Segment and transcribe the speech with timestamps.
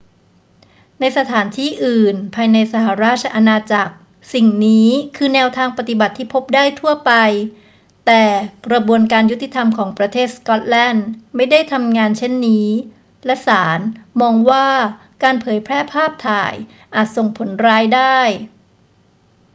[0.99, 3.93] ในสถานที่อื่นภายในสหราชอาณาจักร
[4.33, 7.11] สิ่งนี้คือแนวทางปฏิบัติที่พบได้ทั่วไป
[8.05, 8.23] แต่
[8.67, 12.67] กระบวนการยุติธรรมของประเทศสก็อตแลนด์ไม่ได้ทำงานเช่นนี้
[13.25, 13.79] และศาล
[14.21, 14.67] มองว่า
[15.23, 16.53] การเผยแพร่ภาพถ่าย
[16.95, 18.19] อาจส่งผลร้ายได้